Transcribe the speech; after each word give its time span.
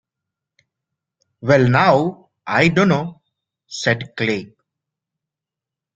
“Well 1.41 1.67
now, 1.69 2.29
I 2.47 2.69
dunno,” 2.69 3.21
said 3.67 4.15
Clay. 4.17 4.49